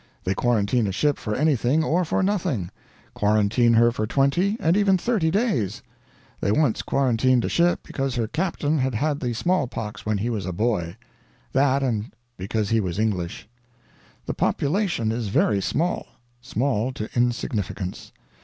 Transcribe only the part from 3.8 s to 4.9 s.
for 20 and